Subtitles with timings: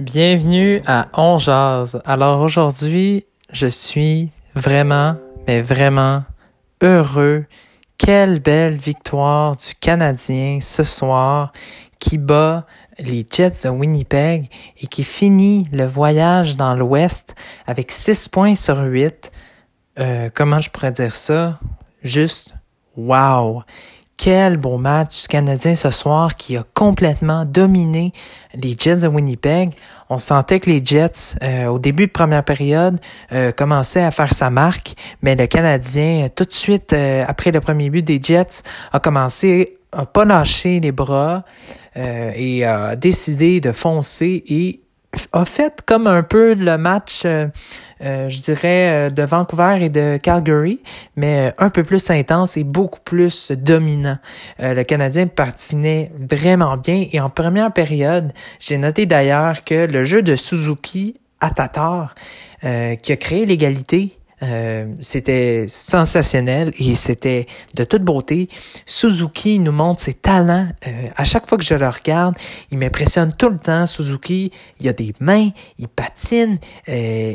[0.00, 2.00] Bienvenue à On Jazz.
[2.06, 6.24] Alors aujourd'hui, je suis vraiment, mais vraiment
[6.80, 7.44] heureux.
[7.98, 11.52] Quelle belle victoire du Canadien ce soir
[11.98, 12.64] qui bat
[12.98, 14.48] les Jets de Winnipeg
[14.80, 17.34] et qui finit le voyage dans l'Ouest
[17.66, 19.30] avec 6 points sur 8.
[19.98, 21.60] Euh, comment je pourrais dire ça?
[22.02, 22.54] Juste
[22.96, 23.64] wow!
[24.22, 28.12] Quel beau match du Canadien ce soir qui a complètement dominé
[28.52, 29.72] les Jets de Winnipeg.
[30.10, 33.00] On sentait que les Jets, euh, au début de première période,
[33.32, 36.94] euh, commençaient à faire sa marque, mais le Canadien, tout de suite
[37.26, 38.62] après le premier but des Jets,
[38.92, 41.44] a commencé à pas lâcher les bras
[41.96, 44.82] et a décidé de foncer et
[45.32, 47.48] a fait comme un peu le match, euh, euh,
[48.00, 50.80] je dirais, euh, de Vancouver et de Calgary,
[51.16, 54.18] mais un peu plus intense et beaucoup plus dominant.
[54.58, 60.22] le Canadien patinait vraiment bien et en première période, j'ai noté d'ailleurs que le jeu
[60.22, 62.14] de Suzuki à Tatar,
[62.60, 68.48] qui a créé l'égalité, euh, c'était sensationnel et c'était de toute beauté.
[68.86, 70.68] Suzuki nous montre ses talents.
[70.86, 72.34] Euh, à chaque fois que je le regarde,
[72.70, 73.86] il m'impressionne tout le temps.
[73.86, 76.58] Suzuki, il a des mains, il patine.
[76.88, 77.34] Euh,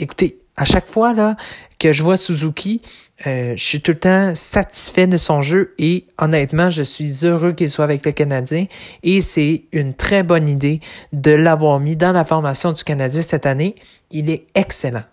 [0.00, 1.36] écoutez, à chaque fois là
[1.78, 2.82] que je vois Suzuki,
[3.24, 7.70] je suis tout le temps satisfait de son jeu et honnêtement, je suis heureux qu'il
[7.70, 8.66] soit avec le Canadien
[9.02, 10.80] et c'est une très bonne idée
[11.12, 13.74] de l'avoir mis dans la formation du Canadien cette année.
[14.10, 15.04] Il est excellent.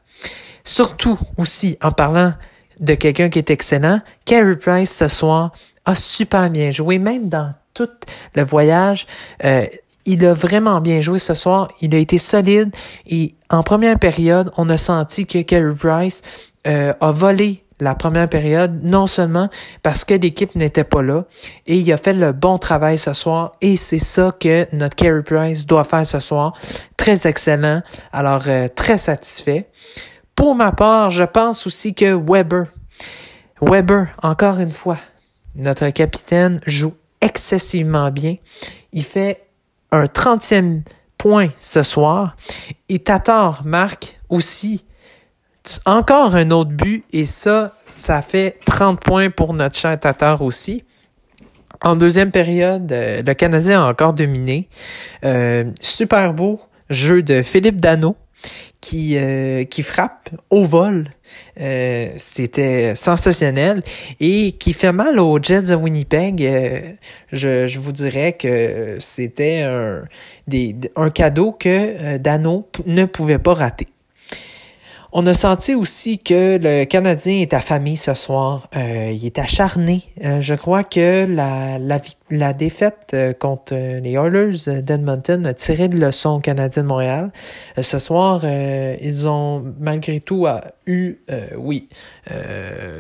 [0.64, 2.34] Surtout aussi en parlant
[2.80, 5.52] de quelqu'un qui est excellent, Carey Price ce soir
[5.86, 7.90] a super bien joué, même dans tout
[8.36, 9.08] le voyage.
[9.44, 9.66] Euh,
[10.08, 11.68] il a vraiment bien joué ce soir.
[11.82, 12.76] Il a été solide
[13.06, 16.24] et en première période, on a senti que Carey Price
[16.66, 19.50] euh, a volé la première période, non seulement
[19.84, 21.26] parce que l'équipe n'était pas là,
[21.68, 25.22] et il a fait le bon travail ce soir, et c'est ça que notre Carey
[25.22, 26.54] Price doit faire ce soir.
[26.96, 29.70] Très excellent, alors euh, très satisfait.
[30.34, 32.66] Pour ma part, je pense aussi que Weber,
[33.62, 34.98] Weber, encore une fois,
[35.56, 38.38] notre capitaine joue excessivement bien.
[38.92, 39.47] Il fait
[39.92, 40.82] un 30e
[41.18, 42.36] point ce soir.
[42.90, 44.86] Et Tatar marque aussi
[45.86, 47.06] encore un autre but.
[47.12, 50.84] Et ça, ça fait 30 points pour notre cher Tatar aussi.
[51.82, 54.68] En deuxième période, euh, le Canadien a encore dominé.
[55.24, 56.60] Euh, super beau
[56.90, 58.16] jeu de Philippe Dano
[58.82, 61.10] qui, euh, qui frappe au vol.
[61.60, 63.84] Euh, c'était sensationnel
[64.20, 66.44] et qui fait mal aux Jets de Winnipeg.
[66.44, 66.94] Euh,
[67.32, 70.04] je, je vous dirais que c'était un,
[70.96, 73.88] un cadeau que Dano ne pouvait pas rater.
[75.14, 78.68] On a senti aussi que le Canadien est affamé ce soir.
[78.76, 80.04] Euh, il est acharné.
[80.26, 85.88] Euh, je crois que la, la, la défaite euh, contre les Oilers d'Edmonton a tiré
[85.88, 87.32] de leçon au Canadien de Montréal.
[87.80, 90.46] ce soir, ils ont malgré tout
[90.86, 91.22] eu,
[91.58, 91.90] oui,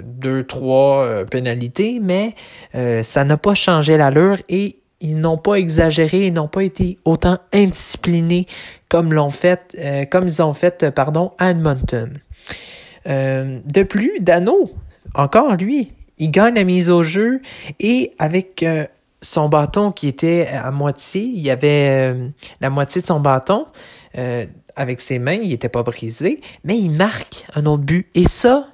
[0.03, 2.35] deux, trois pénalités, mais
[3.03, 7.37] ça n'a pas changé l'allure et ils n'ont pas exagéré, ils n'ont pas été autant
[7.53, 8.47] indisciplinés
[8.89, 12.19] comme l'ont fait, euh, comme ils ont fait, euh, pardon, à Edmonton.
[13.07, 14.69] Euh, de plus, Dano,
[15.13, 17.41] encore lui, il gagne la mise au jeu
[17.79, 18.65] et avec
[19.21, 22.15] son bâton qui était à moitié, il y avait
[22.59, 23.67] la moitié de son bâton
[24.75, 28.07] avec ses mains, il n'était pas brisé, mais il marque un autre but.
[28.15, 28.67] Et ça,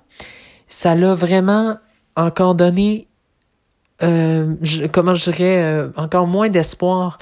[0.67, 1.77] ça l'a vraiment
[2.15, 3.07] encore donné
[4.91, 7.19] comment je dirais, encore moins d'espoir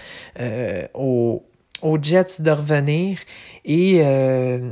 [0.94, 1.44] aux,
[1.82, 3.20] aux Jets de revenir.
[3.66, 4.72] Et euh,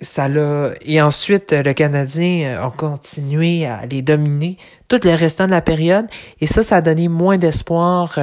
[0.00, 4.56] ça l'a et ensuite le Canadien a continué à les dominer
[4.86, 6.06] tout le restant de la période.
[6.40, 8.18] Et ça ça a donné moins d'espoir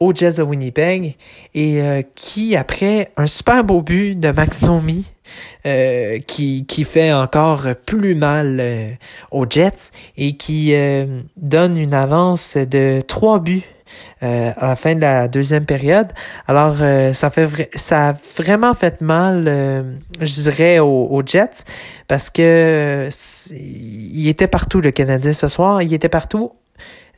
[0.00, 1.16] euh, aux Jets de Winnipeg
[1.54, 5.10] et euh, qui après un super beau but de Max Domi
[6.26, 8.96] qui, qui fait encore plus mal
[9.30, 10.72] aux Jets et qui
[11.36, 13.66] donne une avance de trois buts
[14.22, 16.08] euh, à la fin de la deuxième période.
[16.46, 19.82] Alors, euh, ça fait ça a vraiment fait mal, euh,
[20.20, 21.64] je dirais, aux, Jets
[22.08, 23.08] parce que
[23.52, 25.82] il était partout le Canadien ce soir.
[25.82, 26.52] Il était partout.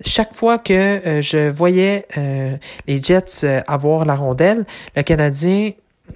[0.02, 2.06] Chaque fois que je voyais
[2.86, 4.64] les Jets avoir la rondelle,
[4.96, 5.72] le Canadien,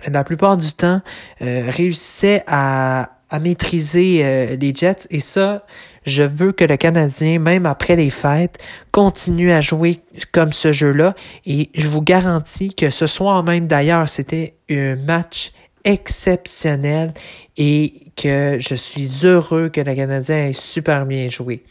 [0.07, 1.03] la plupart du temps,
[1.41, 5.67] réussissait à, à maîtriser les Jets et ça,
[6.07, 8.59] je veux que le Canadien, même après les fêtes,
[8.93, 10.01] continue à jouer
[10.33, 11.15] comme ce jeu-là.
[11.47, 15.53] Et je vous garantis que ce soir même d'ailleurs, c'était un match
[15.85, 17.13] exceptionnel
[17.57, 21.65] et que je suis heureux que le Canadien ait super bien joué.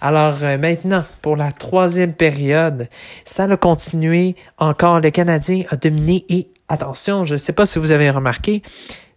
[0.00, 2.88] Alors euh, maintenant, pour la troisième période,
[3.24, 5.00] ça a continué encore.
[5.00, 8.62] Le Canadien a dominé et attention, je ne sais pas si vous avez remarqué,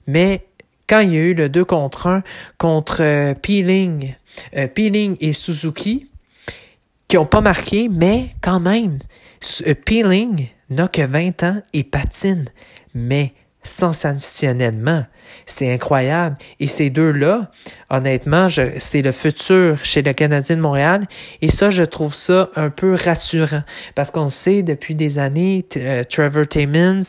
[0.08, 0.46] mais
[0.88, 2.24] quand il y a eu le 2 contre 1
[2.58, 4.16] contre euh, Peeling,
[4.58, 6.10] euh, Peeling et Suzuki,
[7.08, 9.00] qui n'ont pas marqué, mais quand même,
[9.86, 12.46] Peeling n'a que 20 ans et patine.
[12.94, 15.04] Mais sensationnellement.
[15.46, 16.38] C'est incroyable.
[16.60, 17.52] Et ces deux-là,
[17.90, 18.48] honnêtement,
[18.78, 21.06] c'est le futur chez le Canadien de Montréal.
[21.42, 23.64] Et ça, je trouve ça un peu rassurant.
[23.96, 27.02] Parce qu'on sait depuis des années, euh, Trevor Timmons,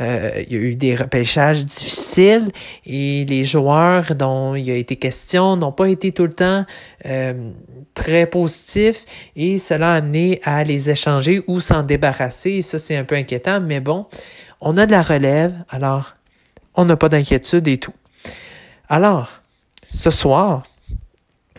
[0.00, 2.50] euh, il y a eu des repêchages difficiles
[2.86, 6.64] et les joueurs dont il a été question n'ont pas été tout le temps
[7.06, 7.34] euh,
[7.94, 9.04] très positifs
[9.36, 12.50] et cela a amené à les échanger ou s'en débarrasser.
[12.50, 13.60] Et ça, c'est un peu inquiétant.
[13.60, 14.06] Mais bon,
[14.60, 16.14] on a de la relève, alors
[16.74, 17.94] on n'a pas d'inquiétude et tout.
[18.88, 19.40] Alors,
[19.82, 20.64] ce soir,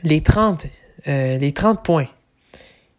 [0.04, 0.68] les 30,
[1.08, 2.08] euh, les 30 points,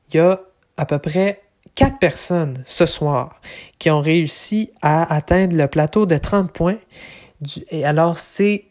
[0.08, 0.40] il y a
[0.76, 1.42] à peu près
[1.74, 3.40] 4 personnes ce soir
[3.78, 6.78] qui ont réussi à atteindre le plateau de 30 points.
[7.70, 8.66] et alors, c'est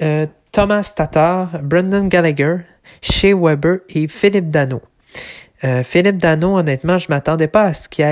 [0.00, 2.58] euh, Thomas Tatar, Brendan Gallagher,
[3.02, 4.80] Shea Weber et Philippe Dano.
[5.64, 8.04] Euh, Philippe Dano, honnêtement, je m'attendais pas à ce qu'il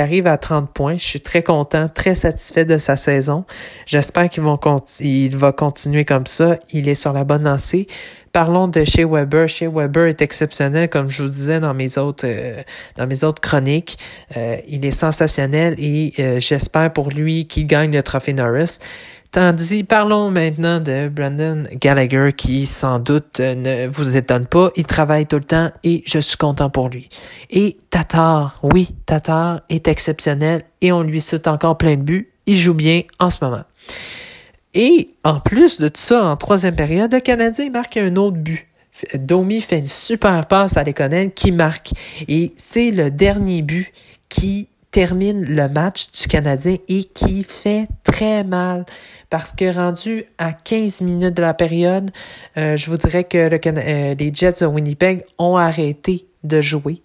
[0.00, 0.96] arrive à 30 points.
[0.96, 3.44] Je suis très content, très satisfait de sa saison.
[3.86, 6.56] J'espère qu'il va continuer comme ça.
[6.72, 7.86] Il est sur la bonne lancée.
[8.32, 9.48] Parlons de Shea Weber.
[9.48, 13.98] Shea Weber est exceptionnel, comme je vous disais dans mes autres euh, chroniques.
[14.36, 18.78] Euh, il est sensationnel et j'espère pour lui qu'il gagne le trophée Norris.
[19.32, 24.72] Tandis, parlons maintenant de Brandon Gallagher qui sans doute ne vous étonne pas.
[24.74, 27.08] Il travaille tout le temps et je suis content pour lui.
[27.48, 32.32] Et Tatar, oui, Tatar est exceptionnel et on lui souhaite encore plein de buts.
[32.46, 33.62] Il joue bien en ce moment.
[34.74, 38.66] Et en plus de tout ça, en troisième période, le Canadien marque un autre but.
[39.14, 41.92] Domi fait une super passe à Lekonen qui marque.
[42.26, 43.92] Et c'est le dernier but
[44.28, 48.84] qui termine le match du Canadien et qui fait très mal
[49.28, 52.10] parce que rendu à 15 minutes de la période,
[52.56, 57.00] euh, je vous dirais que le, euh, les Jets de Winnipeg ont arrêté de jouer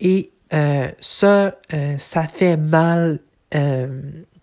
[0.00, 1.54] et euh, ça,
[1.98, 3.20] ça fait mal.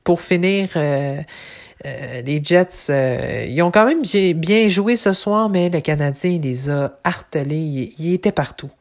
[0.04, 4.04] pour finir, les Jets, ils ont quand même
[4.36, 8.72] bien joué ce soir, mais le Canadien les a hartelés, il, il était partout.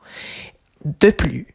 [0.85, 1.49] De plus,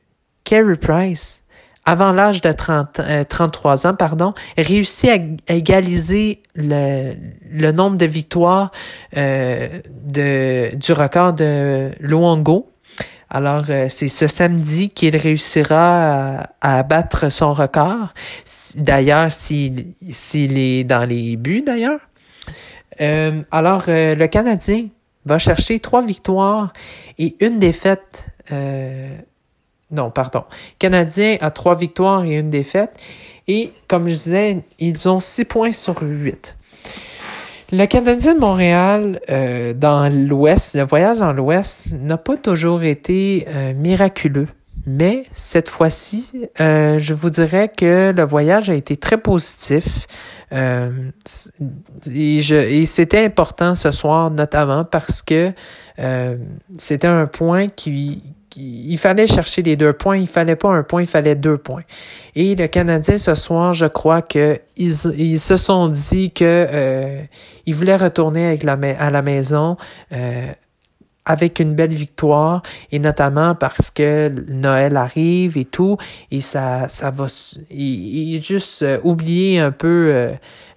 [0.44, 1.40] Carey Price,
[1.85, 5.09] avant l'âge de 30, 33 euh, ans, pardon, réussit
[5.47, 8.71] à, égaliser le, nombre de victoires
[9.17, 12.69] euh, du record de Luongo.
[13.29, 18.13] Alors, euh, c'est ce samedi qu'il réussira à, à, battre son record.
[18.75, 21.99] D'ailleurs, s'il s'il est dans les buts, d'ailleurs.
[23.49, 24.85] Alors, le Canadien
[25.25, 26.71] va chercher trois victoires
[27.17, 28.27] et une défaite
[29.91, 30.45] non, pardon.
[30.79, 32.91] Canadien a trois victoires et une défaite.
[33.47, 36.55] Et comme je disais, ils ont six points sur huit.
[37.73, 43.45] Le Canadien de Montréal, euh, dans l'Ouest, le voyage dans l'Ouest n'a pas toujours été
[43.50, 44.48] euh, miraculeux.
[44.86, 46.29] Mais cette fois-ci,
[46.60, 50.07] euh, je vous dirais que le voyage a été très positif.
[50.53, 55.53] et, et c'était important ce soir, notamment parce que
[56.77, 58.21] c'était un point qui,
[58.58, 60.17] il fallait chercher les deux points.
[60.17, 61.84] Il fallait pas un point, il fallait deux points.
[62.36, 67.22] Et le Canadien ce soir, je crois que ils, se sont dit que euh,
[67.65, 69.77] ils voulaient retourner avec la, à la maison
[70.12, 70.48] euh,
[71.25, 75.97] avec une belle victoire et notamment parce que Noël arrive et tout
[76.31, 77.27] et ça ça va
[77.69, 80.31] il, juste euh, oublier un peu euh,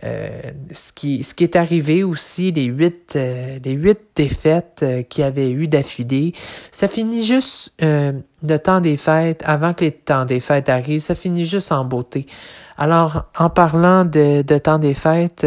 [0.04, 0.28] euh,
[0.72, 5.50] ce qui ce qui est arrivé aussi les huit les huit défaites qu'il y avait
[5.50, 6.34] eu d'affilée.
[6.72, 11.14] Ça finit juste le temps des fêtes avant que les temps des fêtes arrivent ça
[11.14, 12.26] finit juste en beauté.
[12.76, 15.46] Alors en parlant de, de temps des fêtes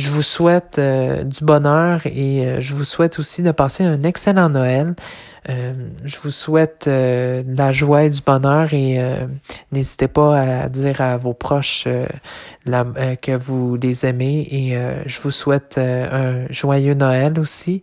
[0.00, 4.02] je vous souhaite euh, du bonheur et euh, je vous souhaite aussi de passer un
[4.02, 4.94] excellent Noël.
[5.48, 5.72] Euh,
[6.04, 8.98] je vous souhaite la joie et du bonheur et
[9.72, 11.88] n'hésitez pas à dire à vos proches
[12.66, 17.80] que vous les aimez et je vous souhaite un joyeux Noël aussi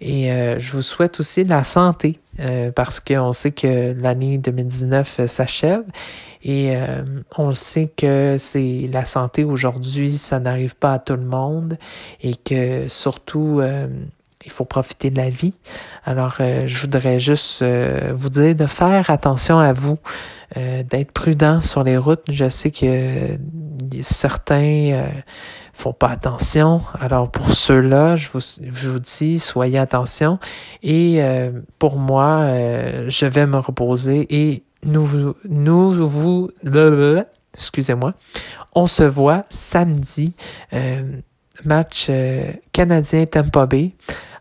[0.00, 2.18] et je vous souhaite aussi la santé
[2.74, 5.84] parce qu'on sait que l'année 2019 s'achève
[6.42, 7.02] et euh,
[7.36, 11.78] on sait que c'est la santé aujourd'hui, ça n'arrive pas à tout le monde
[12.22, 13.88] et que surtout euh,
[14.44, 15.54] il faut profiter de la vie.
[16.04, 19.98] Alors euh, je voudrais juste vous dire de faire attention à vous,
[20.56, 22.22] d'être prudent sur les routes.
[22.28, 23.36] Je sais que
[24.00, 25.04] certains
[25.74, 26.80] font pas attention.
[27.00, 30.38] Alors pour ceux-là, je vous, dis, soyez attention.
[30.82, 31.20] Et
[31.78, 32.46] pour moi,
[33.08, 36.50] je vais me reposer et nous, nous vous,
[37.54, 38.14] excusez-moi,
[38.74, 40.34] On se voit samedi,
[41.64, 42.10] match
[42.72, 43.68] canadien Tampa.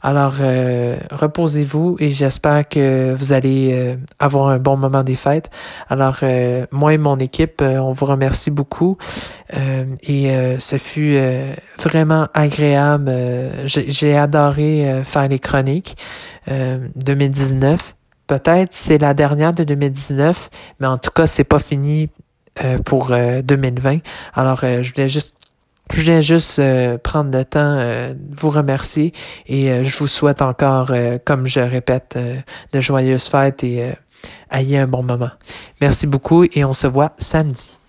[0.01, 5.49] Alors, euh, reposez-vous et j'espère que vous allez euh, avoir un bon moment des fêtes.
[5.89, 8.97] Alors, euh, moi et mon équipe, on vous remercie beaucoup
[10.03, 11.17] et ce fut
[11.79, 13.11] vraiment agréable.
[13.65, 15.95] J'ai adoré faire les chroniques
[16.47, 17.95] 2019.
[18.27, 20.49] Peut-être c'est la dernière de 2019,
[20.79, 22.09] mais en tout cas, c'est pas fini
[22.83, 23.11] pour
[23.43, 23.99] 2020.
[24.35, 25.36] Alors, je voulais juste
[25.93, 29.13] je viens juste euh, prendre le temps euh, de vous remercier
[29.47, 30.91] et euh, je vous souhaite encore,
[31.25, 32.17] comme je répète,
[32.73, 33.93] de joyeuses fêtes et
[34.51, 35.31] ayez un bon moment.
[35.81, 37.79] Merci beaucoup et on se voit samedi.